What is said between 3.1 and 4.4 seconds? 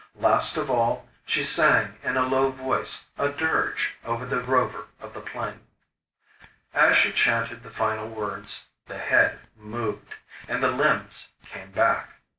a dirge over the